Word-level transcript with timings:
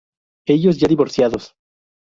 Ellos 0.47 0.79
ya 0.79 0.87
divorciados. 0.87 1.55